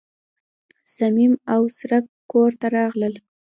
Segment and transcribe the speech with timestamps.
[0.95, 3.13] صمیم او څرک کور ته راغلل.